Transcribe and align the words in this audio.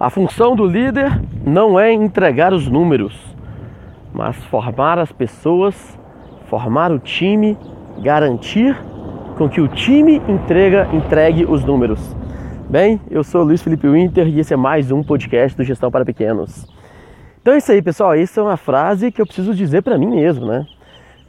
A 0.00 0.08
função 0.08 0.56
do 0.56 0.64
líder 0.64 1.20
não 1.44 1.78
é 1.78 1.92
entregar 1.92 2.54
os 2.54 2.66
números, 2.66 3.14
mas 4.14 4.34
formar 4.46 4.98
as 4.98 5.12
pessoas, 5.12 5.76
formar 6.46 6.90
o 6.90 6.98
time, 6.98 7.54
garantir 8.02 8.74
com 9.36 9.46
que 9.46 9.60
o 9.60 9.68
time 9.68 10.22
entrega, 10.26 10.88
entregue 10.90 11.44
os 11.44 11.62
números. 11.66 12.16
Bem, 12.70 12.98
eu 13.10 13.22
sou 13.22 13.42
Luiz 13.44 13.60
Felipe 13.60 13.86
Winter 13.86 14.26
e 14.26 14.40
esse 14.40 14.54
é 14.54 14.56
mais 14.56 14.90
um 14.90 15.02
podcast 15.02 15.54
do 15.54 15.64
Gestão 15.64 15.90
para 15.90 16.02
Pequenos. 16.02 16.66
Então 17.42 17.52
é 17.52 17.58
isso 17.58 17.70
aí, 17.70 17.82
pessoal. 17.82 18.14
Essa 18.14 18.40
é 18.40 18.42
uma 18.42 18.56
frase 18.56 19.12
que 19.12 19.20
eu 19.20 19.26
preciso 19.26 19.54
dizer 19.54 19.82
para 19.82 19.98
mim 19.98 20.08
mesmo, 20.08 20.46
né? 20.46 20.66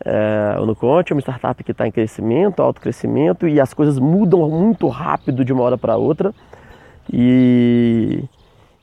É, 0.05 0.55
o 0.61 0.65
Nuconte 0.65 1.11
é 1.11 1.15
uma 1.15 1.21
startup 1.21 1.61
que 1.61 1.73
está 1.73 1.85
em 1.85 1.91
crescimento, 1.91 2.61
alto 2.61 2.79
crescimento 2.79 3.49
e 3.49 3.59
as 3.59 3.73
coisas 3.73 3.99
mudam 3.99 4.49
muito 4.49 4.87
rápido 4.87 5.43
de 5.43 5.51
uma 5.51 5.61
hora 5.61 5.77
para 5.77 5.97
outra. 5.97 6.33
E, 7.11 8.23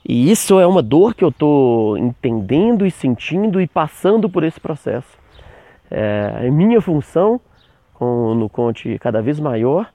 e 0.08 0.30
isso 0.30 0.58
é 0.58 0.66
uma 0.66 0.82
dor 0.82 1.14
que 1.14 1.22
eu 1.22 1.28
estou 1.28 1.98
entendendo 1.98 2.86
e 2.86 2.90
sentindo 2.90 3.60
e 3.60 3.66
passando 3.66 4.26
por 4.26 4.42
esse 4.42 4.58
processo. 4.58 5.18
É, 5.90 6.50
minha 6.50 6.80
função 6.80 7.38
com 7.92 8.32
o 8.32 8.34
Nuconte 8.34 8.98
cada 8.98 9.20
vez 9.20 9.38
maior 9.38 9.86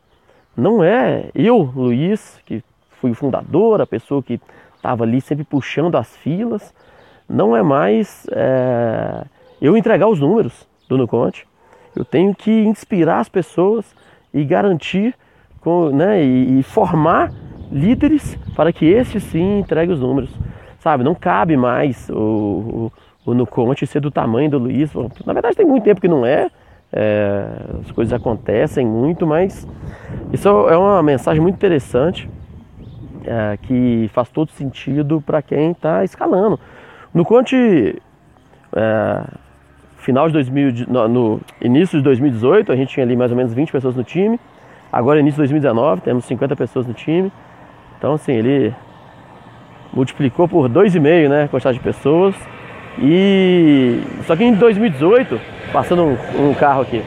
não 0.56 0.84
é 0.84 1.32
eu, 1.34 1.58
Luiz, 1.76 2.40
que 2.46 2.64
fui 3.02 3.10
o 3.10 3.16
fundador, 3.16 3.82
a 3.82 3.88
pessoa 3.88 4.22
que 4.22 4.40
estava 4.76 5.04
ali 5.04 5.20
sempre 5.20 5.44
puxando 5.44 5.96
as 5.96 6.16
filas, 6.16 6.72
não 7.28 7.58
é 7.58 7.64
mais 7.64 8.28
é, 8.32 9.26
eu 9.60 9.76
entregar 9.76 10.08
os 10.08 10.20
números 10.20 10.68
do 10.88 10.96
Nuconte. 10.96 11.48
Eu 11.96 12.06
tenho 12.06 12.36
que 12.36 12.52
inspirar 12.52 13.20
as 13.20 13.30
pessoas 13.30 13.96
e 14.32 14.44
garantir 14.44 15.16
com, 15.60 15.90
né, 15.90 16.24
e, 16.24 16.60
e 16.60 16.64
formar 16.64 17.32
líderes 17.74 18.38
para 18.56 18.72
que 18.72 18.86
esses 18.86 19.24
sim 19.24 19.60
entreguem 19.60 19.94
os 19.94 20.00
números. 20.00 20.30
Sabe, 20.80 21.04
não 21.04 21.16
cabe 21.16 21.58
mais 21.58 22.10
o, 22.10 22.92
o, 23.26 23.32
o 23.32 23.34
Nuconte 23.34 23.88
ser 23.88 24.00
do 24.00 24.12
tamanho 24.12 24.50
do 24.50 24.58
Luiz. 24.58 24.94
Na 25.26 25.34
verdade 25.34 25.56
tem 25.56 25.66
muito 25.66 25.84
tempo 25.84 26.00
que 26.00 26.08
não 26.08 26.26
é, 26.26 26.50
é, 26.92 27.48
as 27.82 27.92
coisas 27.92 28.14
acontecem 28.14 28.86
muito, 28.86 29.26
mas 29.26 29.68
isso 30.32 30.48
é 30.48 30.78
uma 30.78 31.02
mensagem 31.02 31.42
muito 31.42 31.56
interessante 31.56 32.30
é, 33.26 33.58
que 33.62 34.10
faz 34.14 34.30
todo 34.30 34.52
sentido 34.52 35.22
para 35.26 35.42
quem 35.42 35.72
está 35.72 36.04
escalando. 36.04 36.60
No 37.14 37.24
Conte, 37.26 38.02
é, 38.76 39.24
final 39.98 40.28
de 40.28 40.34
2000, 40.34 40.86
no, 40.88 41.08
no, 41.08 41.42
início 41.62 41.98
de 41.98 42.04
2018, 42.04 42.72
a 42.72 42.76
gente 42.76 42.90
tinha 42.90 43.06
ali 43.06 43.16
mais 43.16 43.32
ou 43.32 43.38
menos 43.38 43.54
20 43.54 43.72
pessoas 43.72 43.96
no 43.96 44.04
time. 44.04 44.40
Agora, 44.92 45.20
início 45.20 45.36
de 45.36 45.50
2019, 45.50 46.02
temos 46.02 46.26
50 46.26 46.56
pessoas 46.56 46.86
no 46.86 46.94
time. 46.94 47.32
Então, 48.04 48.16
assim, 48.16 48.34
ele 48.34 48.76
multiplicou 49.94 50.46
por 50.46 50.68
2,5 50.68 51.30
né, 51.30 51.44
a 51.44 51.48
quantidade 51.48 51.78
de 51.78 51.84
pessoas. 51.86 52.36
E 53.00 54.02
só 54.28 54.36
que 54.36 54.44
em 54.44 54.54
2018, 54.54 55.40
passando 55.72 56.04
um, 56.04 56.50
um 56.50 56.54
carro 56.54 56.82
aqui. 56.82 57.02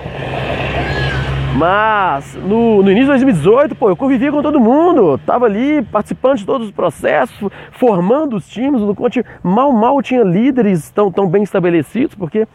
Mas 1.55 2.35
no, 2.37 2.83
no, 2.83 2.91
início 2.91 3.13
de 3.13 3.25
2018, 3.25 3.75
pô, 3.75 3.91
eu 3.91 3.97
convivia 3.97 4.33
com 4.33 4.41
todo 4.41 4.59
mundo, 4.59 5.21
tava 5.27 5.45
ali 5.45 5.83
participando 5.83 6.39
de 6.39 6.47
todos 6.47 6.69
os 6.69 6.73
processos, 6.73 7.47
formando 7.73 8.35
os 8.35 8.49
times. 8.49 8.81
No 8.81 8.95
Conte 8.95 9.23
mal, 9.43 9.71
mal 9.73 10.01
tinha 10.01 10.23
líderes 10.23 10.91
tão, 10.91 11.13
tão 11.13 11.29
bem 11.29 11.43
estabelecidos, 11.43 12.15
porque 12.15 12.49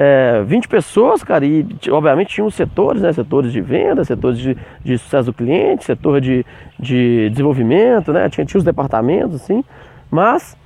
é, 0.00 0.44
20 0.44 0.68
pessoas, 0.68 1.24
cara, 1.24 1.44
e 1.44 1.66
obviamente 1.90 2.28
tinham 2.28 2.48
setores, 2.50 3.02
né? 3.02 3.12
Setores 3.12 3.50
de 3.50 3.60
venda, 3.60 4.04
setores 4.04 4.38
de, 4.38 4.56
de 4.84 4.96
sucesso 4.96 5.24
do 5.24 5.32
cliente, 5.32 5.84
setor 5.84 6.20
de, 6.20 6.46
de 6.78 7.28
desenvolvimento, 7.30 8.12
né? 8.12 8.28
Tinha, 8.28 8.46
tinha 8.46 8.58
os 8.58 8.64
departamentos, 8.64 9.34
assim, 9.34 9.64
mas 10.08 10.56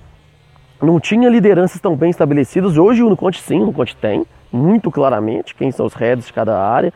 não 0.82 1.00
tinha 1.00 1.30
lideranças 1.30 1.80
tão 1.80 1.96
bem 1.96 2.10
estabelecidas. 2.10 2.76
Hoje 2.76 3.02
o 3.02 3.08
Nuconte 3.08 3.40
sim, 3.40 3.62
o 3.62 3.66
Nuconte 3.66 3.96
tem, 3.96 4.26
muito 4.52 4.90
claramente, 4.90 5.54
quem 5.54 5.72
são 5.72 5.86
os 5.86 5.94
heads 5.94 6.26
de 6.26 6.32
cada 6.34 6.62
área. 6.62 6.92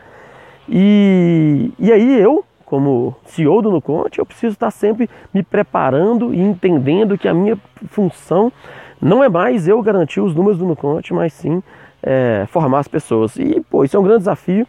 E, 0.69 1.71
e 1.79 1.91
aí 1.91 2.21
eu, 2.21 2.45
como 2.65 3.15
CEO 3.25 3.63
do 3.63 3.71
Nuconte, 3.71 4.19
eu 4.19 4.25
preciso 4.27 4.53
estar 4.53 4.69
sempre 4.69 5.09
me 5.33 5.41
preparando 5.41 6.31
e 6.35 6.39
entendendo 6.39 7.17
que 7.17 7.27
a 7.27 7.33
minha 7.33 7.57
função 7.87 8.53
não 9.01 9.23
é 9.23 9.29
mais 9.29 9.67
eu 9.67 9.81
garantir 9.81 10.21
os 10.21 10.35
números 10.35 10.59
do 10.59 10.67
Nuconte, 10.67 11.15
mas 11.15 11.33
sim 11.33 11.63
é, 12.07 12.45
formar 12.47 12.79
as 12.79 12.87
pessoas. 12.87 13.35
E, 13.35 13.59
pô, 13.69 13.83
isso 13.83 13.97
é 13.97 13.99
um 13.99 14.03
grande 14.03 14.19
desafio. 14.19 14.65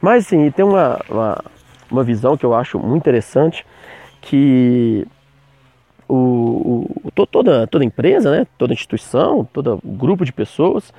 Mas, 0.00 0.24
assim, 0.26 0.48
tem 0.52 0.64
uma, 0.64 1.00
uma, 1.10 1.44
uma 1.90 2.04
visão 2.04 2.36
que 2.36 2.46
eu 2.46 2.54
acho 2.54 2.78
muito 2.78 3.02
interessante, 3.02 3.66
que 4.20 5.04
o, 6.08 6.88
o, 7.02 7.10
toda, 7.26 7.66
toda 7.66 7.84
empresa, 7.84 8.30
né, 8.30 8.46
toda 8.56 8.72
instituição, 8.72 9.48
todo 9.52 9.80
grupo 9.84 10.24
de 10.24 10.32
pessoas, 10.32 10.92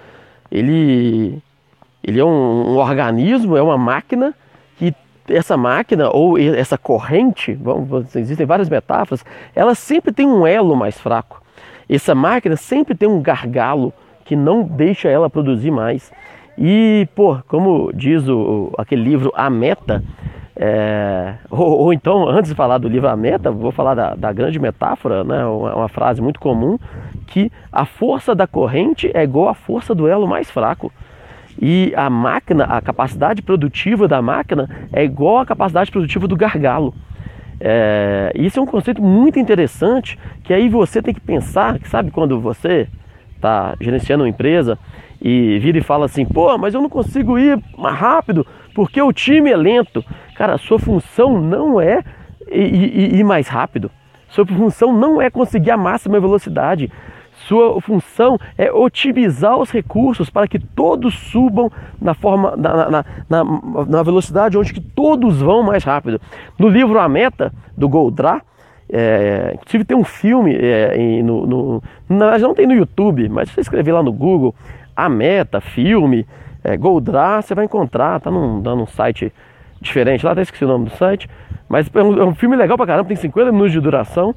ele, 0.51 1.41
ele 2.03 2.19
é 2.19 2.25
um, 2.25 2.73
um 2.73 2.77
organismo, 2.77 3.55
é 3.55 3.61
uma 3.61 3.77
máquina 3.77 4.33
que 4.77 4.93
essa 5.29 5.55
máquina 5.55 6.09
ou 6.09 6.37
essa 6.37 6.77
corrente, 6.77 7.53
vamos, 7.53 8.13
existem 8.13 8.45
várias 8.45 8.69
metáforas, 8.69 9.23
ela 9.55 9.73
sempre 9.73 10.11
tem 10.11 10.27
um 10.27 10.45
elo 10.45 10.75
mais 10.75 10.99
fraco. 10.99 11.41
Essa 11.89 12.13
máquina 12.13 12.57
sempre 12.57 12.93
tem 12.93 13.07
um 13.07 13.21
gargalo 13.21 13.93
que 14.27 14.35
não 14.35 14.61
deixa 14.63 15.07
ela 15.07 15.29
produzir 15.29 15.71
mais. 15.71 16.11
E, 16.57 17.07
pô, 17.15 17.37
como 17.47 17.91
diz 17.93 18.27
o, 18.27 18.73
aquele 18.77 19.01
livro 19.01 19.31
A 19.33 19.49
Meta, 19.49 20.03
é, 20.53 21.35
ou, 21.49 21.79
ou, 21.79 21.93
então, 21.93 22.27
antes 22.27 22.49
de 22.49 22.55
falar 22.55 22.77
do 22.77 22.89
livro 22.89 23.07
A 23.07 23.15
Meta, 23.15 23.49
vou 23.49 23.71
falar 23.71 23.95
da, 23.95 24.15
da 24.15 24.33
grande 24.33 24.59
metáfora, 24.59 25.23
né, 25.23 25.45
uma, 25.45 25.75
uma, 25.75 25.87
frase 25.87 26.21
muito 26.21 26.41
comum, 26.41 26.77
que 27.25 27.49
a 27.71 27.85
força 27.85 28.35
da 28.35 28.45
corrente 28.45 29.09
é 29.13 29.23
igual 29.23 29.47
à 29.47 29.53
força 29.53 29.95
do 29.95 30.07
elo 30.07 30.27
mais 30.27 30.51
fraco. 30.51 30.91
E 31.59 31.93
a 31.95 32.09
máquina, 32.09 32.65
a 32.65 32.81
capacidade 32.81 33.41
produtiva 33.41 34.07
da 34.07 34.21
máquina 34.21 34.69
é 34.91 35.03
igual 35.03 35.39
à 35.39 35.45
capacidade 35.45 35.89
produtiva 35.89 36.27
do 36.27 36.35
gargalo. 36.35 36.93
É, 37.59 38.31
isso 38.35 38.59
é 38.59 38.61
um 38.61 38.67
conceito 38.67 39.01
muito 39.01 39.39
interessante 39.39 40.19
que 40.43 40.53
aí 40.53 40.69
você 40.69 41.01
tem 41.01 41.13
que 41.13 41.19
pensar, 41.21 41.79
que 41.79 41.87
sabe 41.87 42.11
quando 42.11 42.39
você 42.39 42.87
está 43.37 43.75
gerenciando 43.79 44.23
uma 44.23 44.29
empresa 44.29 44.77
e 45.21 45.57
vira 45.59 45.77
e 45.77 45.81
fala 45.83 46.05
assim, 46.05 46.25
pô, 46.25 46.57
mas 46.57 46.73
eu 46.73 46.81
não 46.81 46.89
consigo 46.89 47.39
ir 47.39 47.59
mais 47.77 47.95
rápido 47.95 48.45
porque 48.75 49.01
o 49.01 49.11
time 49.11 49.49
é 49.49 49.57
lento. 49.57 50.03
Cara, 50.35 50.53
a 50.53 50.57
sua 50.57 50.77
função 50.77 51.41
não 51.41 51.81
é 51.81 52.03
ir, 52.51 53.15
ir 53.15 53.23
mais 53.23 53.47
rápido. 53.47 53.89
Sua 54.29 54.45
função 54.45 54.93
não 54.93 55.21
é 55.21 55.29
conseguir 55.29 55.71
a 55.71 55.77
máxima 55.77 56.19
velocidade. 56.19 56.91
Sua 57.47 57.79
função 57.81 58.37
é 58.57 58.71
otimizar 58.71 59.57
os 59.57 59.71
recursos 59.71 60.29
para 60.29 60.47
que 60.47 60.59
todos 60.59 61.13
subam 61.13 61.71
na 62.01 62.13
forma, 62.13 62.55
na, 62.55 62.89
na, 62.89 63.05
na, 63.29 63.43
na 63.87 64.03
velocidade 64.03 64.57
onde 64.57 64.73
que 64.73 64.81
todos 64.81 65.41
vão 65.41 65.63
mais 65.63 65.83
rápido. 65.83 66.19
No 66.57 66.67
livro 66.67 66.99
A 66.99 67.07
Meta, 67.07 67.53
do 67.75 67.87
Goldra, 67.87 68.41
é, 68.89 69.51
inclusive 69.55 69.83
tem 69.83 69.97
um 69.97 70.03
filme, 70.03 70.55
é, 70.55 70.97
no, 71.21 71.45
no, 71.45 71.83
na 72.07 72.25
verdade 72.25 72.43
não 72.43 72.55
tem 72.55 72.65
no 72.65 72.73
YouTube, 72.73 73.27
mas 73.29 73.49
se 73.49 73.55
você 73.55 73.61
escrever 73.61 73.91
lá 73.91 74.01
no 74.01 74.13
Google, 74.13 74.55
A 74.95 75.09
Meta, 75.09 75.59
filme, 75.59 76.25
é, 76.63 76.77
Goldra, 76.77 77.41
você 77.41 77.53
vai 77.53 77.65
encontrar, 77.65 78.19
tá 78.21 78.31
num, 78.31 78.61
num 78.61 78.87
site 78.87 79.31
diferente, 79.81 80.25
lá 80.25 80.31
até 80.31 80.41
esqueci 80.41 80.63
o 80.63 80.67
nome 80.67 80.85
do 80.85 80.91
site, 80.91 81.29
mas 81.67 81.89
é 81.93 82.03
um, 82.03 82.19
é 82.19 82.25
um, 82.25 82.33
filme 82.33 82.55
legal 82.55 82.77
pra 82.77 82.85
caramba, 82.85 83.07
tem 83.07 83.17
50 83.17 83.51
minutos 83.51 83.73
de 83.73 83.79
duração, 83.79 84.33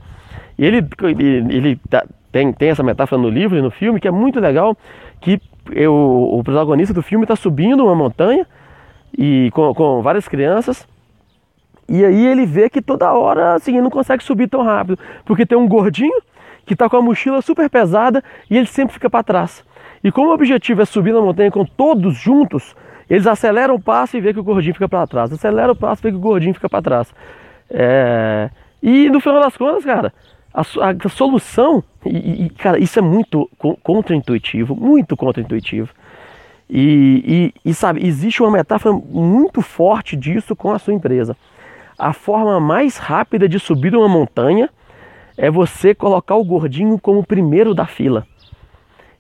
e 0.59 0.67
ele, 0.67 0.85
ele, 1.03 1.57
ele 1.57 1.81
tá, 1.89 2.05
tem, 2.33 2.53
tem 2.53 2.71
essa 2.71 2.83
metáfora 2.83 3.21
no 3.21 3.29
livro 3.29 3.57
e 3.57 3.63
no 3.63 3.71
filme 3.71 4.01
que 4.01 4.09
é 4.09 4.11
muito 4.11 4.41
legal, 4.41 4.77
que 5.21 5.41
eu, 5.73 5.95
o 5.95 6.43
protagonista 6.43 6.93
do 6.93 7.03
filme 7.03 7.25
está 7.25 7.37
subindo 7.37 7.85
uma 7.85 7.95
montanha 7.95 8.47
e 9.17 9.51
com, 9.53 9.73
com 9.75 10.03
várias 10.03 10.27
crianças, 10.27 10.87
e 11.91 12.05
aí 12.05 12.25
ele 12.25 12.47
vê 12.47 12.71
que 12.71 12.81
toda 12.81 13.13
hora 13.13 13.55
assim, 13.55 13.73
ele 13.73 13.83
não 13.83 13.91
consegue 13.91 14.23
subir 14.23 14.49
tão 14.49 14.63
rápido, 14.63 14.97
porque 15.25 15.45
tem 15.45 15.59
um 15.59 15.67
gordinho 15.67 16.23
que 16.65 16.75
está 16.75 16.89
com 16.89 16.97
a 16.97 17.03
mochila 17.03 17.43
super 17.43 17.69
pesada 17.69 18.23
e 18.49 18.57
ele 18.57 18.67
sempre 18.67 18.95
fica 18.95 19.11
para 19.11 19.25
trás. 19.25 19.65
E 20.05 20.13
como 20.13 20.31
o 20.31 20.33
objetivo 20.33 20.83
é 20.83 20.85
subir 20.85 21.13
na 21.13 21.21
montanha 21.21 21.51
com 21.51 21.65
todos 21.65 22.15
juntos, 22.15 22.77
eles 23.09 23.27
aceleram 23.27 23.75
o 23.75 23.81
passo 23.81 24.17
e 24.17 24.21
vê 24.21 24.33
que 24.33 24.39
o 24.39 24.45
gordinho 24.45 24.73
fica 24.73 24.89
para 24.89 25.05
trás. 25.05 25.33
Acelera 25.33 25.73
o 25.73 25.75
passo 25.75 26.03
e 26.03 26.05
vê 26.05 26.11
que 26.13 26.17
o 26.17 26.21
gordinho 26.21 26.55
fica 26.55 26.69
para 26.69 26.81
trás. 26.81 27.13
É... 27.69 28.51
E 28.81 29.11
no 29.11 29.19
final 29.19 29.43
das 29.43 29.57
contas, 29.57 29.85
cara, 29.85 30.13
a, 30.55 30.61
a, 30.61 31.09
solução, 31.09 31.83
e, 32.07 32.45
e, 32.45 32.51
cara, 32.51 32.79
isso 32.79 33.01
é 33.01 33.03
muito 33.03 33.51
contraintuitivo, 33.83 34.77
muito 34.77 35.17
contraintuitivo. 35.17 35.93
E, 36.71 37.53
e, 37.65 37.71
e 37.71 37.75
sabe, 37.75 38.07
existe 38.07 38.41
uma 38.41 38.53
metáfora 38.53 38.95
muito 38.95 39.61
forte 39.61 40.17
disso 40.17 40.55
com 40.55 40.73
a 40.73 40.79
sua 40.79 40.95
empresa 40.95 41.37
a 42.01 42.13
forma 42.13 42.59
mais 42.59 42.97
rápida 42.97 43.49
de 43.49 43.59
subir 43.59 43.95
uma 43.95 44.09
montanha 44.09 44.71
é 45.37 45.51
você 45.51 45.95
colocar 45.95 46.35
o 46.35 46.45
gordinho 46.45 46.99
como 46.99 47.25
primeiro 47.25 47.75
da 47.75 47.87
fila. 47.87 48.27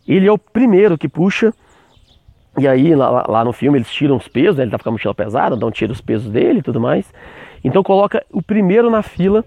Ele 0.08 0.26
é 0.26 0.32
o 0.32 0.38
primeiro 0.38 0.98
que 0.98 1.08
puxa. 1.08 1.52
E 2.58 2.66
aí, 2.66 2.94
lá, 2.94 3.24
lá 3.28 3.44
no 3.44 3.52
filme, 3.52 3.78
eles 3.78 3.90
tiram 3.90 4.16
os 4.16 4.26
pesos, 4.26 4.56
né? 4.56 4.64
ele 4.64 4.70
tá 4.70 4.78
com 4.78 4.88
a 4.88 4.92
mochila 4.92 5.14
pesada, 5.14 5.54
então 5.54 5.70
tira 5.70 5.92
os 5.92 6.00
pesos 6.00 6.30
dele 6.30 6.58
e 6.58 6.62
tudo 6.62 6.80
mais. 6.80 7.12
Então 7.62 7.82
coloca 7.82 8.24
o 8.32 8.42
primeiro 8.42 8.90
na 8.90 9.02
fila 9.02 9.44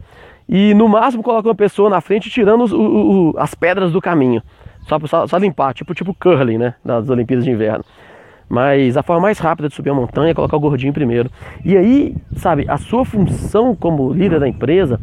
e 0.48 0.74
no 0.74 0.88
máximo 0.88 1.24
coloca 1.24 1.48
uma 1.48 1.56
pessoa 1.56 1.90
na 1.90 2.00
frente 2.02 2.30
tirando 2.30 2.64
os, 2.64 2.72
o, 2.72 2.80
o, 2.80 3.34
as 3.38 3.54
pedras 3.54 3.92
do 3.92 4.00
caminho. 4.00 4.42
Só, 4.88 5.00
só, 5.08 5.28
só, 5.28 5.38
limpar, 5.38 5.74
tipo, 5.74 5.94
tipo 5.94 6.14
curling, 6.14 6.58
né? 6.58 6.76
Das 6.84 7.10
Olimpíadas 7.10 7.46
de 7.46 7.52
Inverno. 7.52 7.84
Mas 8.54 8.96
a 8.96 9.02
forma 9.02 9.24
mais 9.24 9.40
rápida 9.40 9.68
de 9.68 9.74
subir 9.74 9.90
a 9.90 9.96
montanha 9.96 10.30
é 10.30 10.34
colocar 10.36 10.56
o 10.56 10.60
gordinho 10.60 10.94
primeiro. 10.94 11.28
E 11.66 11.76
aí, 11.76 12.16
sabe, 12.36 12.66
a 12.68 12.78
sua 12.78 13.04
função 13.04 13.76
como 13.76 14.14
líder 14.14 14.40
da 14.40 14.48
empresa 14.48 15.00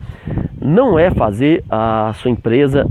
não 0.63 0.97
é 0.97 1.11
fazer 1.11 1.65
a 1.69 2.13
sua 2.15 2.31
empresa, 2.31 2.87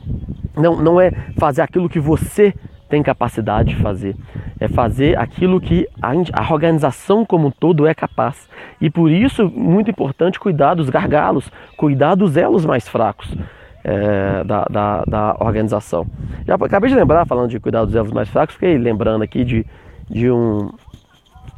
não, 0.54 0.76
não 0.76 1.00
é 1.00 1.10
fazer 1.38 1.62
aquilo 1.62 1.88
que 1.88 1.98
você 1.98 2.52
tem 2.86 3.02
capacidade 3.02 3.70
de 3.70 3.76
fazer. 3.76 4.14
É 4.60 4.68
fazer 4.68 5.18
aquilo 5.18 5.58
que 5.58 5.88
a, 6.02 6.52
organização 6.52 7.24
como 7.24 7.48
um 7.48 7.50
todo 7.50 7.86
é 7.86 7.94
capaz. 7.94 8.46
E 8.82 8.90
por 8.90 9.10
isso, 9.10 9.48
muito 9.48 9.90
importante 9.90 10.38
cuidar 10.38 10.74
dos 10.74 10.90
gargalos, 10.90 11.50
cuidar 11.78 12.14
dos 12.14 12.36
elos 12.36 12.66
mais 12.66 12.86
fracos. 12.86 13.34
É, 13.86 14.42
da, 14.44 14.64
da, 14.70 15.04
da, 15.06 15.36
organização. 15.40 16.06
Já 16.46 16.54
acabei 16.54 16.88
de 16.88 16.96
lembrar, 16.96 17.26
falando 17.26 17.50
de 17.50 17.60
cuidar 17.60 17.84
dos 17.84 17.94
elos 17.94 18.12
mais 18.12 18.30
fracos, 18.30 18.54
fiquei 18.54 18.78
lembrando 18.78 19.20
aqui 19.20 19.44
de, 19.44 19.66
de, 20.08 20.30
um, 20.30 20.70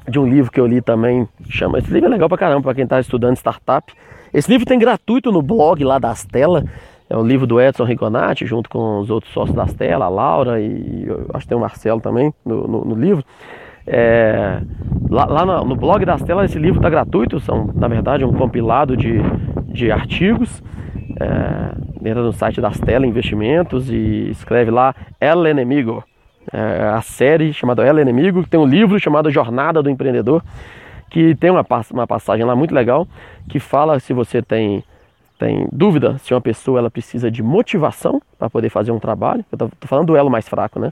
de 0.09 0.19
um 0.19 0.27
livro 0.27 0.51
que 0.51 0.61
eu 0.61 0.67
li 0.67 0.81
também. 0.81 1.29
Chama, 1.49 1.79
esse 1.79 1.93
livro 1.93 2.09
é 2.09 2.11
legal 2.11 2.29
pra 2.29 2.39
caramba, 2.39 2.63
para 2.63 2.75
quem 2.75 2.85
está 2.85 3.01
estudando 3.01 3.37
startup. 3.37 3.93
Esse 4.33 4.51
livro 4.51 4.67
tem 4.67 4.79
gratuito 4.79 5.33
no 5.33 5.43
blog 5.43 5.83
lá 5.85 5.99
da 5.99 6.11
Astela. 6.11 6.65
É 7.09 7.17
o 7.17 7.23
livro 7.23 7.47
do 7.47 7.61
Edson 7.61 7.85
Rigonati, 7.85 8.45
junto 8.45 8.69
com 8.69 8.99
os 8.99 9.11
outros 9.11 9.33
sócios 9.33 9.55
da 9.55 9.63
Astela, 9.63 10.07
a 10.07 10.09
Laura 10.09 10.61
e 10.61 11.07
acho 11.33 11.45
que 11.45 11.49
tem 11.49 11.57
o 11.57 11.61
Marcelo 11.61 12.01
também 12.01 12.35
no, 12.45 12.67
no, 12.67 12.85
no 12.85 12.95
livro. 12.95 13.25
É, 13.87 14.61
lá, 15.09 15.25
lá 15.27 15.47
no, 15.47 15.65
no, 15.65 15.77
blog 15.77 16.05
da 16.05 16.15
Astela 16.15 16.45
esse 16.45 16.59
livro 16.59 16.81
está 16.81 16.91
gratuito, 16.91 17.39
são 17.39 17.71
na 17.73 17.87
verdade 17.87 18.25
um 18.25 18.33
compilado 18.33 18.97
de, 18.97 19.21
de 19.69 19.93
artigos 19.93 20.61
é, 21.19 22.09
entra 22.09 22.23
no 22.23 22.33
site 22.33 22.61
da 22.61 22.69
Astela 22.69 23.07
Investimentos 23.07 23.91
e 23.91 24.29
escreve 24.31 24.71
lá 24.71 24.95
El 25.21 25.47
Enemigo, 25.47 26.05
é, 26.53 26.83
a 26.95 27.03
série 27.03 27.53
chamada 27.53 27.85
El 27.85 27.99
Enemigo, 27.99 28.47
tem 28.47 28.59
um 28.59 28.67
livro 28.67 28.99
chamado 28.99 29.31
Jornada 29.31 29.83
do 29.83 29.91
Empreendedor, 29.91 30.43
que 31.11 31.35
tem 31.35 31.51
uma, 31.51 31.65
uma 31.93 32.07
passagem 32.07 32.45
lá 32.45 32.55
muito 32.55 32.75
legal 32.75 33.07
que 33.49 33.59
fala 33.59 33.99
se 34.01 34.13
você 34.13 34.43
tem 34.43 34.83
tem 35.39 35.69
dúvida 35.71 36.17
se 36.19 36.33
uma 36.33 36.41
pessoa 36.41 36.79
ela 36.79 36.91
precisa 36.91 37.31
de 37.31 37.43
motivação 37.43 38.23
para 38.39 38.49
poder 38.49 38.71
fazer 38.71 38.91
um 38.91 38.99
trabalho, 38.99 39.45
eu 39.53 39.67
estou 39.67 39.71
falando 39.83 40.07
do 40.07 40.17
elo 40.17 40.31
mais 40.31 40.49
fraco, 40.49 40.81
né? 40.81 40.91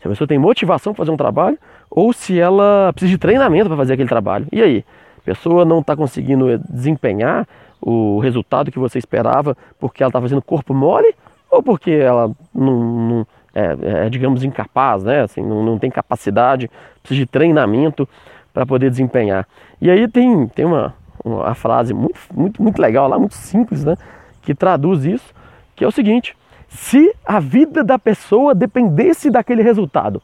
Se 0.00 0.08
a 0.08 0.10
pessoa 0.10 0.26
tem 0.26 0.38
motivação 0.38 0.92
para 0.92 1.02
fazer 1.02 1.10
um 1.10 1.16
trabalho 1.16 1.58
ou 1.90 2.12
se 2.12 2.40
ela 2.40 2.90
precisa 2.92 3.12
de 3.12 3.18
treinamento 3.18 3.68
para 3.68 3.76
fazer 3.76 3.92
aquele 3.92 4.08
trabalho. 4.08 4.46
E 4.50 4.60
aí? 4.62 4.84
A 5.18 5.24
pessoa 5.24 5.64
não 5.64 5.78
está 5.78 5.94
conseguindo 5.94 6.58
desempenhar 6.68 7.46
o 7.80 8.18
resultado 8.18 8.72
que 8.72 8.78
você 8.78 8.98
esperava 8.98 9.56
porque 9.78 10.02
ela 10.02 10.08
está 10.08 10.20
fazendo 10.20 10.42
corpo 10.42 10.74
mole 10.74 11.14
ou 11.48 11.62
porque 11.62 11.90
ela 11.92 12.32
não, 12.52 12.80
não 13.08 13.26
é, 13.54 14.06
é, 14.06 14.10
digamos, 14.10 14.42
incapaz, 14.42 15.02
né? 15.04 15.22
Assim, 15.22 15.42
não, 15.42 15.62
não 15.62 15.78
tem 15.78 15.90
capacidade, 15.90 16.70
precisa 17.02 17.20
de 17.20 17.26
treinamento 17.26 18.08
para 18.52 18.66
poder 18.66 18.90
desempenhar. 18.90 19.46
E 19.80 19.90
aí 19.90 20.08
tem, 20.08 20.46
tem 20.48 20.64
uma, 20.64 20.94
uma 21.24 21.54
frase 21.54 21.94
muito, 21.94 22.18
muito, 22.34 22.62
muito 22.62 22.80
legal 22.80 23.08
lá, 23.08 23.18
muito 23.18 23.34
simples, 23.34 23.84
né? 23.84 23.96
Que 24.42 24.54
traduz 24.54 25.04
isso, 25.04 25.32
que 25.76 25.84
é 25.84 25.86
o 25.86 25.92
seguinte: 25.92 26.36
se 26.68 27.14
a 27.24 27.38
vida 27.38 27.84
da 27.84 27.98
pessoa 27.98 28.54
dependesse 28.54 29.30
daquele 29.30 29.62
resultado, 29.62 30.22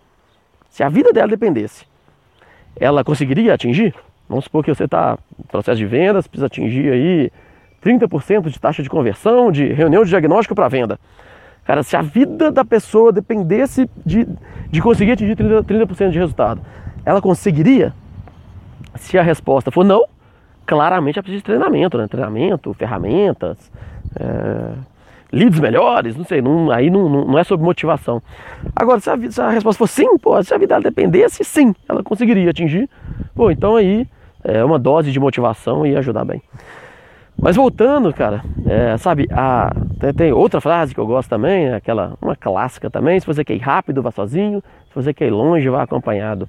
se 0.70 0.82
a 0.82 0.88
vida 0.88 1.12
dela 1.12 1.28
dependesse, 1.28 1.86
ela 2.78 3.04
conseguiria 3.04 3.54
atingir? 3.54 3.94
Vamos 4.28 4.44
supor 4.44 4.62
que 4.62 4.74
você 4.74 4.84
está 4.84 5.18
no 5.38 5.44
processo 5.44 5.78
de 5.78 5.86
vendas, 5.86 6.26
precisa 6.26 6.46
atingir 6.46 6.92
aí 6.92 7.32
30% 7.82 8.50
de 8.50 8.60
taxa 8.60 8.82
de 8.82 8.90
conversão, 8.90 9.50
de 9.50 9.72
reunião 9.72 10.02
de 10.02 10.10
diagnóstico 10.10 10.54
para 10.54 10.68
venda. 10.68 10.98
Cara, 11.68 11.82
se 11.82 11.94
a 11.94 12.00
vida 12.00 12.50
da 12.50 12.64
pessoa 12.64 13.12
dependesse 13.12 13.90
de, 14.06 14.26
de 14.70 14.80
conseguir 14.80 15.12
atingir 15.12 15.36
30%, 15.36 15.66
30 15.66 16.10
de 16.10 16.18
resultado, 16.18 16.62
ela 17.04 17.20
conseguiria? 17.20 17.92
Se 18.94 19.18
a 19.18 19.22
resposta 19.22 19.70
for 19.70 19.84
não, 19.84 20.06
claramente 20.64 21.18
ela 21.18 21.22
precisa 21.22 21.40
de 21.40 21.44
treinamento, 21.44 21.98
né? 21.98 22.08
Treinamento, 22.08 22.72
ferramentas, 22.72 23.70
é, 24.18 24.72
leads 25.30 25.60
melhores, 25.60 26.16
não 26.16 26.24
sei, 26.24 26.40
não, 26.40 26.70
aí 26.70 26.88
não, 26.88 27.06
não, 27.06 27.24
não, 27.26 27.38
é 27.38 27.44
sobre 27.44 27.66
motivação. 27.66 28.22
Agora, 28.74 28.98
se 28.98 29.10
a, 29.10 29.30
se 29.30 29.38
a, 29.38 29.50
resposta 29.50 29.76
for 29.76 29.88
sim, 29.88 30.16
pô, 30.16 30.42
se 30.42 30.54
a 30.54 30.56
vida 30.56 30.80
dependesse, 30.80 31.44
sim, 31.44 31.74
ela 31.86 32.02
conseguiria 32.02 32.48
atingir. 32.48 32.88
Pô, 33.34 33.50
então 33.50 33.76
aí 33.76 34.08
é 34.42 34.64
uma 34.64 34.78
dose 34.78 35.12
de 35.12 35.20
motivação 35.20 35.86
e 35.86 35.94
ajudar 35.98 36.24
bem. 36.24 36.40
Mas 37.40 37.54
voltando, 37.54 38.12
cara, 38.12 38.42
é, 38.66 38.96
sabe, 38.96 39.28
a, 39.30 39.70
tem, 40.00 40.12
tem, 40.12 40.32
outra 40.32 40.60
frase 40.60 40.92
que 40.92 40.98
eu 40.98 41.06
gosto 41.06 41.30
também, 41.30 41.72
aquela, 41.72 42.14
uma 42.20 42.34
clássica 42.34 42.90
também, 42.90 43.20
se 43.20 43.26
você 43.26 43.44
quer 43.44 43.54
ir 43.54 43.60
rápido, 43.60 44.02
vá 44.02 44.10
sozinho, 44.10 44.60
se 44.88 44.94
você 44.94 45.14
quer 45.14 45.28
ir 45.28 45.30
longe, 45.30 45.68
vá 45.68 45.84
acompanhado. 45.84 46.48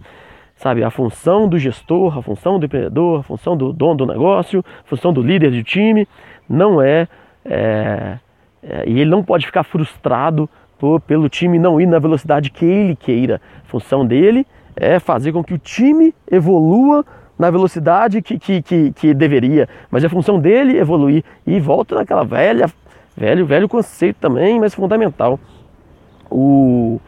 Sabe, 0.56 0.84
a 0.84 0.90
função 0.90 1.48
do 1.48 1.60
gestor, 1.60 2.18
a 2.18 2.22
função 2.24 2.60
do 2.60 2.66
empreendedor, 2.66 3.20
a 3.20 3.24
função 3.24 3.56
do 3.56 3.72
dono 3.72 3.98
do 3.98 4.06
negócio, 4.08 4.66
a 4.84 4.88
função 4.90 5.14
do 5.14 5.22
líder 5.22 5.52
de 5.52 5.64
time, 5.64 6.08
não 6.50 6.82
é, 6.82 7.08
é, 7.46 8.18
é 8.64 8.84
e 8.90 9.00
ele 9.00 9.12
não 9.12 9.24
pode 9.24 9.46
ficar 9.46 9.64
frustrado 9.64 10.50
por, 10.80 11.00
pelo 11.02 11.30
time 11.30 11.60
não 11.60 11.80
ir 11.80 11.86
na 11.86 12.00
velocidade 12.00 12.50
que 12.50 12.66
ele 12.66 12.96
queira. 12.96 13.40
A 13.64 13.70
função 13.70 14.06
dele 14.06 14.46
é 14.76 15.00
fazer 15.00 15.32
com 15.32 15.44
que 15.44 15.54
o 15.54 15.58
time 15.60 16.16
evolua 16.30 17.06
na 17.40 17.50
velocidade 17.50 18.22
que, 18.22 18.38
que, 18.38 18.62
que, 18.62 18.92
que 18.92 19.14
deveria, 19.14 19.70
mas 19.90 20.04
é 20.04 20.10
função 20.10 20.38
dele 20.38 20.78
evoluir 20.78 21.24
e 21.48 21.58
volta 21.58 21.96
naquela 21.96 22.26
velha, 22.26 22.70
velho, 23.16 23.46
velho 23.46 23.70
conceito 23.70 24.18
também, 24.20 24.60
mas 24.60 24.76
fundamental. 24.76 25.40
O, 26.30 27.00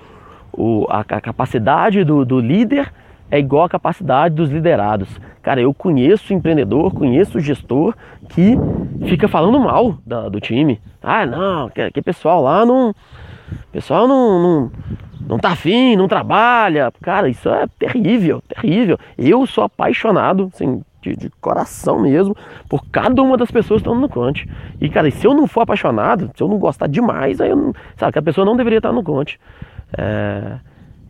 o, 0.54 0.88
a, 0.90 1.02
a 1.02 1.22
capacidade 1.22 2.06
do, 2.06 2.24
do 2.24 2.40
líder 2.40 2.92
é 3.30 3.40
igual 3.40 3.66
à 3.66 3.70
capacidade 3.70 4.34
dos 4.34 4.50
liderados. 4.50 5.10
Cara, 5.42 5.60
eu 5.60 5.74
conheço 5.74 6.34
empreendedor, 6.34 6.94
conheço 6.94 7.40
gestor 7.40 7.94
que 8.30 8.58
fica 9.06 9.28
falando 9.28 9.60
mal 9.60 9.98
da, 10.06 10.30
do 10.30 10.40
time. 10.40 10.80
Ah, 11.02 11.26
não, 11.26 11.70
que, 11.70 11.92
que 11.92 12.02
pessoal 12.02 12.42
lá 12.42 12.66
não. 12.66 12.94
Pessoal 13.72 14.08
não, 14.08 14.42
não, 14.42 14.72
não 15.28 15.40
tá 15.40 15.52
afim, 15.52 15.96
não 15.96 16.08
trabalha. 16.08 16.92
Cara, 17.02 17.30
isso 17.30 17.50
é 17.50 17.68
terrível, 17.80 18.42
terrível. 18.48 18.98
Eu 19.18 19.46
sou 19.46 19.64
apaixonado, 19.64 20.52
assim, 20.54 20.82
de, 21.02 21.16
de, 21.16 21.30
coração 21.42 22.00
mesmo, 22.00 22.36
por 22.70 22.86
cada 22.92 23.22
uma 23.22 23.38
das 23.38 23.50
pessoas 23.50 23.82
que 23.82 23.88
estão 23.88 24.00
no 24.00 24.10
Conte. 24.10 24.48
E, 24.80 24.90
cara, 24.90 25.10
se 25.10 25.26
eu 25.26 25.34
não 25.34 25.48
for 25.48 25.62
apaixonado, 25.62 26.32
se 26.36 26.44
eu 26.44 26.48
não 26.48 26.58
gostar 26.58 26.88
demais, 26.88 27.42
aí 27.42 27.50
eu 27.50 27.56
não, 27.56 27.74
sabe, 27.98 28.14
que 28.14 28.20
a 28.20 28.24
pessoa 28.24 28.46
não 28.46 28.56
deveria 28.56 28.80
estar 28.80 28.92
no 28.92 29.04
Conte. 29.04 29.40
É, 29.98 30.58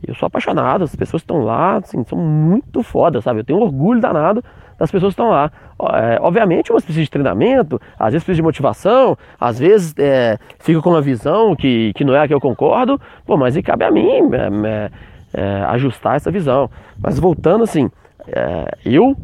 eu 0.07 0.15
sou 0.15 0.27
apaixonado, 0.27 0.83
as 0.83 0.95
pessoas 0.95 1.21
que 1.21 1.25
estão 1.25 1.43
lá, 1.43 1.77
assim, 1.77 2.03
são 2.05 2.17
muito 2.17 2.81
foda, 2.81 3.21
sabe? 3.21 3.41
Eu 3.41 3.43
tenho 3.43 3.59
orgulho 3.59 4.01
danado 4.01 4.43
das 4.81 4.89
pessoas 4.89 5.13
que 5.13 5.21
estão 5.21 5.29
lá. 5.29 5.51
É, 5.93 6.17
obviamente, 6.19 6.71
umas 6.71 6.83
precisam 6.83 7.03
de 7.03 7.11
treinamento, 7.11 7.79
às 7.99 8.13
vezes 8.13 8.25
precisam 8.25 8.41
de 8.41 8.41
motivação, 8.41 9.15
às 9.39 9.59
vezes 9.59 9.93
é, 9.97 10.39
fica 10.57 10.81
com 10.81 10.89
uma 10.89 11.01
visão 11.01 11.55
que, 11.55 11.93
que 11.93 12.03
não 12.03 12.15
é 12.15 12.21
a 12.21 12.27
que 12.27 12.33
eu 12.33 12.41
concordo, 12.41 12.99
pô, 13.23 13.37
mas 13.37 13.55
e 13.55 13.61
cabe 13.61 13.85
a 13.85 13.91
mim 13.91 14.21
é, 14.33 14.67
é, 14.67 14.91
é 15.39 15.63
ajustar 15.65 16.15
essa 16.15 16.31
visão. 16.31 16.67
Mas 16.99 17.19
voltando 17.19 17.63
assim, 17.63 17.91
é, 18.27 18.71
eu, 18.83 19.15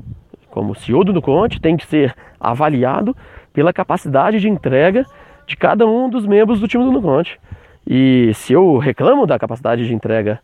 como 0.51 0.75
CEO 0.75 1.03
do 1.03 1.11
Nuconte, 1.11 1.59
tenho 1.59 1.77
que 1.77 1.87
ser 1.87 2.13
avaliado 2.39 3.17
pela 3.51 3.73
capacidade 3.73 4.39
de 4.39 4.47
entrega 4.47 5.05
de 5.47 5.57
cada 5.57 5.87
um 5.87 6.07
dos 6.07 6.27
membros 6.27 6.59
do 6.59 6.67
time 6.67 6.83
do 6.83 6.91
Nuconte. 6.91 7.39
E 7.87 8.31
se 8.35 8.53
eu 8.53 8.77
reclamo 8.77 9.25
da 9.25 9.39
capacidade 9.39 9.87
de 9.87 9.93
entrega 9.93 10.39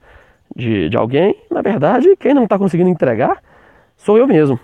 de, 0.55 0.89
de 0.89 0.97
alguém, 0.97 1.35
na 1.51 1.61
verdade, 1.61 2.15
quem 2.19 2.33
não 2.33 2.45
está 2.45 2.57
conseguindo 2.57 2.89
entregar 2.89 3.37
sou 3.95 4.17
eu 4.17 4.27
mesmo. 4.27 4.59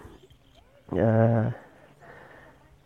É... 0.96 1.54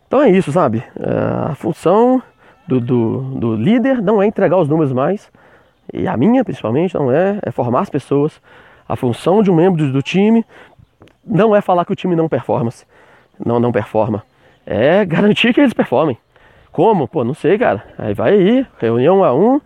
Então 0.08 0.22
é 0.22 0.30
isso, 0.30 0.52
sabe? 0.52 0.84
É... 1.00 1.52
A 1.52 1.56
função 1.56 2.22
do, 2.68 2.80
do, 2.80 3.22
do, 3.40 3.56
líder 3.56 4.02
não 4.02 4.22
é 4.22 4.26
entregar 4.26 4.58
os 4.58 4.68
números 4.68 4.92
mais, 4.92 5.32
e 5.92 6.08
a 6.08 6.16
minha 6.16 6.44
principalmente 6.44 6.96
não 6.96 7.12
é, 7.12 7.40
é 7.42 7.52
formar 7.52 7.82
as 7.82 7.90
pessoas. 7.90 8.42
A 8.88 8.96
função 8.96 9.42
de 9.42 9.52
um 9.52 9.56
membro 9.56 9.92
do 9.92 10.02
time 10.02 10.46
não 11.26 11.56
é 11.56 11.62
falar 11.62 11.86
que 11.86 11.94
o 11.94 11.96
time 11.96 12.16
não 12.16 12.28
performa, 12.28 12.70
não, 13.44 13.60
não 13.60 13.72
performa, 13.72 14.24
é 14.66 15.04
garantir 15.06 15.54
que 15.54 15.62
eles 15.62 15.74
performem. 15.74 16.18
Como? 16.72 17.08
Pô, 17.08 17.24
não 17.24 17.34
sei, 17.34 17.58
cara. 17.58 17.84
Aí 17.98 18.14
vai 18.14 18.34
aí, 18.34 18.66
reunião 18.80 19.24
a 19.24 19.34
um, 19.34 19.62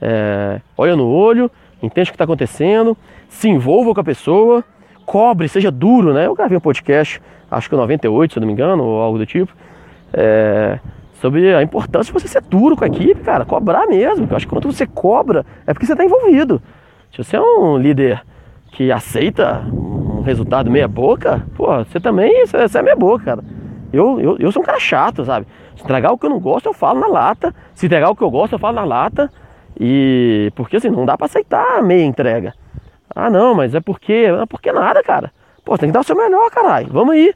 é, 0.00 0.60
olha 0.78 0.94
no 0.94 1.08
olho, 1.08 1.50
entende 1.82 2.10
o 2.10 2.12
que 2.12 2.14
está 2.14 2.24
acontecendo, 2.24 2.96
se 3.28 3.48
envolva 3.48 3.92
com 3.92 4.00
a 4.00 4.04
pessoa, 4.04 4.62
cobre, 5.04 5.48
seja 5.48 5.70
duro, 5.70 6.12
né? 6.12 6.26
Eu 6.26 6.34
gravei 6.34 6.56
um 6.56 6.60
podcast, 6.60 7.20
acho 7.50 7.68
que 7.68 7.76
98, 7.76 8.34
se 8.34 8.40
não 8.40 8.46
me 8.46 8.52
engano, 8.52 8.84
ou 8.84 9.00
algo 9.00 9.18
do 9.18 9.26
tipo, 9.26 9.52
é, 10.12 10.78
sobre 11.20 11.54
a 11.54 11.62
importância 11.62 12.12
de 12.12 12.20
você 12.20 12.28
ser 12.28 12.42
duro 12.42 12.76
com 12.76 12.84
a 12.84 12.86
equipe, 12.86 13.20
cara, 13.22 13.44
cobrar 13.44 13.86
mesmo. 13.86 14.26
Eu 14.30 14.36
acho 14.36 14.46
que 14.46 14.52
quando 14.52 14.70
você 14.70 14.86
cobra, 14.86 15.44
é 15.66 15.72
porque 15.72 15.86
você 15.86 15.92
está 15.92 16.04
envolvido. 16.04 16.60
Se 17.12 17.22
você 17.22 17.36
é 17.36 17.40
um 17.40 17.76
líder 17.76 18.22
que 18.72 18.90
aceita 18.90 19.64
um 19.72 20.22
resultado 20.22 20.70
meia 20.70 20.88
boca, 20.88 21.46
pô, 21.56 21.66
você 21.84 22.00
também, 22.00 22.44
você 22.46 22.78
é 22.78 22.82
meia 22.82 22.96
boca, 22.96 23.24
cara. 23.24 23.44
Eu, 23.92 24.20
eu, 24.20 24.36
eu 24.38 24.50
sou 24.50 24.60
um 24.60 24.64
cara 24.64 24.80
chato, 24.80 25.24
sabe? 25.24 25.46
Se 25.76 25.84
entregar 25.84 26.12
o 26.12 26.18
que 26.18 26.26
eu 26.26 26.30
não 26.30 26.40
gosto, 26.40 26.66
eu 26.66 26.74
falo 26.74 26.98
na 26.98 27.06
lata. 27.06 27.54
Se 27.74 27.86
entregar 27.86 28.10
o 28.10 28.16
que 28.16 28.22
eu 28.22 28.30
gosto, 28.30 28.54
eu 28.54 28.58
falo 28.58 28.74
na 28.74 28.84
lata. 28.84 29.30
E 29.78 30.52
porque 30.54 30.76
assim, 30.76 30.90
não 30.90 31.06
dá 31.06 31.16
para 31.16 31.26
aceitar 31.26 31.82
meia 31.82 32.04
entrega. 32.04 32.54
Ah, 33.14 33.30
não, 33.30 33.54
mas 33.54 33.74
é 33.74 33.80
porque. 33.80 34.12
É 34.12 34.46
porque 34.46 34.72
nada, 34.72 35.02
cara. 35.02 35.32
Pô, 35.64 35.78
tem 35.78 35.88
que 35.88 35.92
dar 35.92 36.00
o 36.00 36.04
seu 36.04 36.16
melhor, 36.16 36.50
caralho. 36.50 36.88
Vamos 36.90 37.14
aí. 37.14 37.34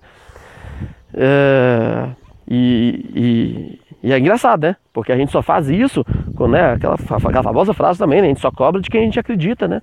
É, 1.14 2.08
e, 2.46 3.80
e, 4.02 4.08
e, 4.08 4.12
é 4.12 4.18
engraçado, 4.18 4.62
né? 4.62 4.76
Porque 4.92 5.12
a 5.12 5.16
gente 5.16 5.32
só 5.32 5.40
faz 5.40 5.68
isso 5.68 6.04
com 6.36 6.46
né, 6.46 6.72
aquela, 6.72 6.94
aquela 6.94 7.42
famosa 7.42 7.72
frase 7.72 7.98
também, 7.98 8.20
né? 8.20 8.26
A 8.26 8.30
gente 8.30 8.40
só 8.40 8.50
cobra 8.50 8.80
de 8.80 8.90
quem 8.90 9.02
a 9.02 9.04
gente 9.04 9.18
acredita, 9.18 9.66
né? 9.66 9.80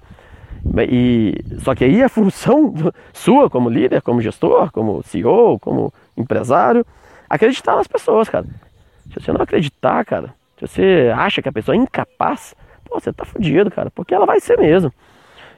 E, 0.90 1.36
só 1.60 1.74
que 1.75 1.84
aí 1.84 2.04
a 2.04 2.10
função 2.10 2.74
sua 3.14 3.50
como 3.50 3.70
líder, 3.70 4.02
como 4.02 4.22
gestor, 4.22 4.72
como 4.72 5.02
CEO, 5.04 5.60
como 5.60 5.94
empresário, 6.18 6.86
acreditar 7.30 7.75
nas 7.75 7.88
pessoas, 7.88 8.30
cara. 8.30 8.46
Se 9.12 9.20
você 9.20 9.32
não 9.32 9.42
acreditar, 9.42 10.04
cara, 10.06 10.34
se 10.58 10.68
você 10.68 11.14
acha 11.16 11.42
que 11.42 11.50
a 11.50 11.52
pessoa 11.52 11.75
é 11.75 11.78
incapaz, 11.78 12.56
pô, 12.84 13.00
você 13.00 13.14
tá 13.14 13.25
fudido, 13.25 13.70
cara, 13.70 13.92
porque 13.92 14.14
ela 14.14 14.25
vai 14.25 14.40
ser 14.40 14.58
mesmo. 14.58 14.92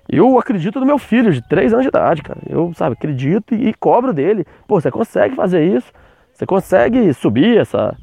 Eu 0.10 0.40
acredito 0.40 0.80
no 0.80 0.86
meu 0.86 0.98
filho 0.98 1.34
de 1.34 1.42
3 1.42 1.74
anos 1.74 1.84
de 1.84 1.90
idade, 1.90 2.22
cara. 2.22 2.40
Eu, 2.48 2.74
sabe, 2.74 2.94
acredito 2.94 3.54
e, 3.54 3.70
e 3.70 3.74
cobro 3.74 4.14
dele. 4.14 4.46
Pô, 4.68 4.80
você 4.80 4.90
consegue 4.90 5.36
fazer 5.36 5.64
isso? 5.64 5.92
Você 6.34 6.46
consegue 6.46 7.14
subir 7.14 7.58
essa, 7.58 7.96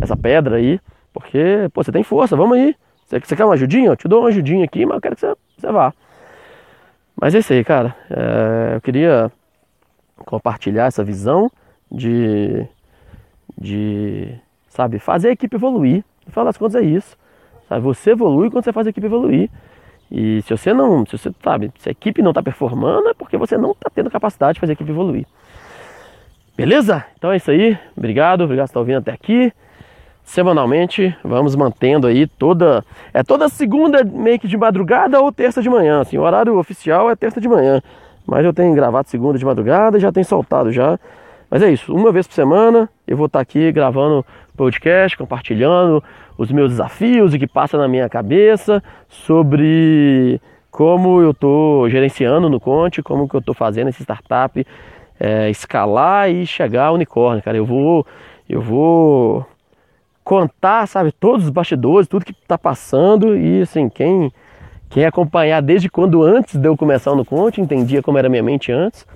essa 0.00 0.16
pedra 0.16 0.56
aí? 0.56 0.80
Porque, 1.12 1.68
pô, 1.72 1.82
você 1.82 1.92
tem 1.92 2.02
força, 2.02 2.36
vamos 2.36 2.56
aí. 2.56 2.74
Você, 3.04 3.20
você 3.20 3.36
quer 3.36 3.44
uma 3.44 3.54
ajudinha? 3.54 3.90
Eu 3.90 3.96
te 3.96 4.08
dou 4.08 4.20
uma 4.20 4.28
ajudinha 4.28 4.64
aqui, 4.64 4.86
mas 4.86 4.94
eu 4.94 5.00
quero 5.00 5.14
que 5.16 5.20
você, 5.20 5.34
você 5.58 5.72
vá. 5.72 5.92
Mas 7.20 7.34
é 7.34 7.38
isso 7.38 7.52
aí, 7.52 7.62
cara. 7.62 7.94
É, 8.08 8.76
eu 8.76 8.80
queria 8.80 9.30
compartilhar 10.24 10.86
essa 10.86 11.04
visão 11.04 11.50
de, 11.90 12.66
de, 13.58 14.34
sabe, 14.68 14.98
fazer 14.98 15.28
a 15.28 15.32
equipe 15.32 15.56
evoluir. 15.56 16.04
No 16.24 16.32
final 16.32 16.44
das 16.44 16.56
contas 16.56 16.76
é 16.76 16.84
isso. 16.84 17.18
Sabe? 17.68 17.82
Você 17.82 18.12
evolui 18.12 18.50
quando 18.50 18.64
você 18.64 18.72
faz 18.72 18.86
a 18.86 18.90
equipe 18.90 19.06
evoluir. 19.06 19.50
E 20.10 20.42
se 20.42 20.50
você 20.50 20.74
não, 20.74 21.06
se 21.06 21.16
você 21.16 21.30
sabe, 21.42 21.70
se 21.78 21.88
a 21.88 21.92
equipe 21.92 22.20
não 22.20 22.30
está 22.30 22.42
performando, 22.42 23.08
é 23.08 23.14
porque 23.14 23.36
você 23.36 23.56
não 23.56 23.70
está 23.72 23.88
tendo 23.94 24.10
capacidade 24.10 24.54
de 24.54 24.60
fazer 24.60 24.72
a 24.72 24.74
equipe 24.74 24.90
evoluir. 24.90 25.24
Beleza? 26.56 27.04
Então 27.16 27.30
é 27.30 27.36
isso 27.36 27.50
aí. 27.50 27.78
Obrigado, 27.96 28.42
obrigado 28.42 28.66
por 28.66 28.70
estar 28.70 28.80
ouvindo 28.80 28.98
até 28.98 29.12
aqui. 29.12 29.52
Semanalmente, 30.24 31.16
vamos 31.24 31.56
mantendo 31.56 32.06
aí 32.06 32.26
toda. 32.26 32.84
É 33.14 33.22
toda 33.22 33.48
segunda 33.48 34.04
meio 34.04 34.38
que 34.38 34.46
de 34.46 34.56
madrugada 34.56 35.20
ou 35.20 35.32
terça 35.32 35.62
de 35.62 35.70
manhã. 35.70 36.00
Assim, 36.00 36.18
o 36.18 36.22
horário 36.22 36.58
oficial 36.58 37.10
é 37.10 37.16
terça 37.16 37.40
de 37.40 37.48
manhã. 37.48 37.80
Mas 38.26 38.44
eu 38.44 38.52
tenho 38.52 38.74
gravado 38.74 39.08
segunda 39.08 39.38
de 39.38 39.44
madrugada 39.44 39.96
e 39.96 40.00
já 40.00 40.12
tenho 40.12 40.26
soltado 40.26 40.70
já. 40.70 40.98
Mas 41.50 41.62
é 41.62 41.72
isso, 41.72 41.92
uma 41.92 42.12
vez 42.12 42.28
por 42.28 42.34
semana 42.34 42.88
eu 43.06 43.16
vou 43.16 43.26
estar 43.26 43.40
aqui 43.40 43.72
gravando 43.72 44.24
podcast, 44.56 45.18
compartilhando 45.18 46.02
os 46.38 46.52
meus 46.52 46.70
desafios 46.70 47.34
e 47.34 47.38
que 47.40 47.46
passa 47.46 47.76
na 47.76 47.88
minha 47.88 48.08
cabeça 48.08 48.80
sobre 49.08 50.40
como 50.70 51.20
eu 51.20 51.32
estou 51.32 51.90
gerenciando 51.90 52.48
no 52.48 52.60
Conte, 52.60 53.02
como 53.02 53.28
que 53.28 53.34
eu 53.34 53.40
estou 53.40 53.54
fazendo 53.54 53.88
esse 53.88 54.02
startup 54.02 54.64
é, 55.18 55.50
escalar 55.50 56.30
e 56.30 56.46
chegar 56.46 56.86
ao 56.86 56.94
unicórnio, 56.94 57.42
cara. 57.42 57.56
Eu 57.56 57.66
vou, 57.66 58.06
eu 58.48 58.62
vou 58.62 59.44
contar, 60.22 60.86
sabe, 60.86 61.10
todos 61.10 61.46
os 61.46 61.50
bastidores, 61.50 62.06
tudo 62.06 62.24
que 62.24 62.30
está 62.30 62.56
passando 62.56 63.36
e 63.36 63.62
assim, 63.62 63.88
quem 63.88 64.32
quem 64.88 65.04
acompanhar 65.04 65.62
desde 65.62 65.88
quando 65.88 66.22
antes 66.22 66.56
de 66.56 66.66
eu 66.66 66.76
começar 66.76 67.14
no 67.14 67.24
Conte, 67.24 67.60
entendia 67.60 68.02
como 68.02 68.18
era 68.18 68.28
minha 68.28 68.42
mente 68.42 68.72
antes 68.72 69.06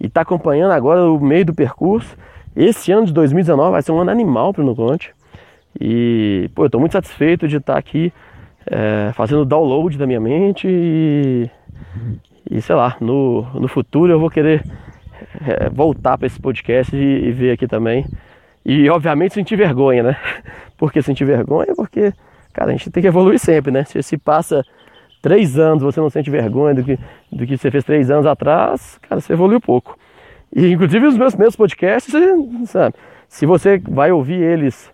e 0.00 0.06
está 0.06 0.22
acompanhando 0.22 0.72
agora 0.72 1.02
o 1.10 1.20
meio 1.20 1.44
do 1.44 1.54
percurso. 1.54 2.16
Esse 2.56 2.90
ano 2.90 3.06
de 3.06 3.12
2019 3.12 3.70
vai 3.70 3.82
ser 3.82 3.92
um 3.92 4.00
ano 4.00 4.10
animal 4.10 4.52
para 4.52 4.62
o 4.62 4.66
Nuconte. 4.66 5.12
E, 5.78 6.50
pô, 6.54 6.62
eu 6.62 6.66
estou 6.66 6.80
muito 6.80 6.92
satisfeito 6.92 7.46
de 7.46 7.58
estar 7.58 7.74
tá 7.74 7.78
aqui 7.78 8.12
é, 8.66 9.12
fazendo 9.14 9.44
download 9.44 9.96
da 9.96 10.06
minha 10.06 10.20
mente 10.20 10.66
e, 10.68 11.48
e 12.50 12.60
sei 12.60 12.74
lá, 12.74 12.96
no, 13.00 13.42
no 13.54 13.68
futuro 13.68 14.12
eu 14.12 14.18
vou 14.18 14.30
querer 14.30 14.64
é, 15.46 15.68
voltar 15.68 16.18
para 16.18 16.26
esse 16.26 16.40
podcast 16.40 16.94
e, 16.96 17.28
e, 17.28 17.32
ver 17.32 17.52
aqui 17.52 17.66
também. 17.66 18.06
E, 18.64 18.88
obviamente, 18.90 19.34
sentir 19.34 19.56
vergonha, 19.56 20.02
né? 20.02 20.16
Por 20.76 20.92
que 20.92 21.02
sentir 21.02 21.24
vergonha? 21.24 21.74
Porque, 21.76 22.12
cara, 22.52 22.70
a 22.70 22.72
gente 22.72 22.90
tem 22.90 23.02
que 23.02 23.08
evoluir 23.08 23.38
sempre, 23.38 23.70
né? 23.70 23.84
Se, 23.84 24.02
se 24.02 24.18
passa 24.18 24.64
três 25.20 25.58
anos 25.58 25.82
você 25.82 26.00
não 26.00 26.10
sente 26.10 26.30
vergonha 26.30 26.74
do 26.74 26.84
que, 26.84 26.98
do 27.30 27.46
que 27.46 27.56
você 27.56 27.70
fez 27.70 27.84
três 27.84 28.10
anos 28.10 28.26
atrás, 28.26 28.98
cara, 29.02 29.20
você 29.20 29.32
evoluiu 29.32 29.60
pouco. 29.60 29.96
E 30.54 30.72
inclusive 30.72 31.06
os 31.06 31.16
meus 31.16 31.34
primeiros 31.34 31.56
podcasts, 31.56 32.12
sabe, 32.66 32.94
se 33.28 33.46
você 33.46 33.78
vai 33.78 34.10
ouvir 34.10 34.40
eles 34.40 34.92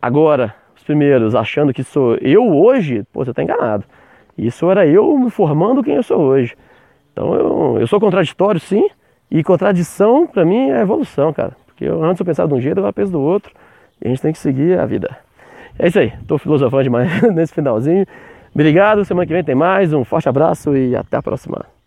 agora, 0.00 0.54
os 0.76 0.84
primeiros, 0.84 1.34
achando 1.34 1.72
que 1.72 1.82
sou 1.82 2.16
eu 2.16 2.46
hoje, 2.46 3.02
pô, 3.12 3.24
você 3.24 3.30
está 3.30 3.42
enganado. 3.42 3.84
Isso 4.36 4.70
era 4.70 4.86
eu 4.86 5.18
me 5.18 5.30
formando 5.30 5.82
quem 5.82 5.96
eu 5.96 6.02
sou 6.02 6.20
hoje. 6.20 6.56
Então 7.12 7.34
eu, 7.34 7.78
eu 7.80 7.86
sou 7.88 7.98
contraditório 7.98 8.60
sim, 8.60 8.88
e 9.30 9.42
contradição 9.42 10.26
para 10.26 10.44
mim 10.44 10.70
é 10.70 10.80
evolução, 10.80 11.32
cara. 11.32 11.56
Porque 11.66 11.84
eu, 11.84 12.02
antes 12.04 12.20
eu 12.20 12.26
pensava 12.26 12.48
de 12.48 12.54
um 12.54 12.60
jeito, 12.60 12.78
agora 12.78 12.92
penso 12.92 13.10
do 13.10 13.20
outro, 13.20 13.52
e 14.00 14.06
a 14.06 14.10
gente 14.10 14.22
tem 14.22 14.32
que 14.32 14.38
seguir 14.38 14.78
a 14.78 14.86
vida. 14.86 15.16
É 15.78 15.88
isso 15.88 15.98
aí, 15.98 16.12
tô 16.26 16.38
filosofando 16.38 16.84
demais 16.84 17.22
nesse 17.34 17.52
finalzinho. 17.52 18.06
Obrigado, 18.54 19.04
semana 19.04 19.26
que 19.26 19.32
vem 19.32 19.44
tem 19.44 19.54
mais. 19.54 19.92
Um 19.92 20.04
forte 20.04 20.28
abraço 20.28 20.76
e 20.76 20.96
até 20.96 21.16
a 21.16 21.22
próxima. 21.22 21.77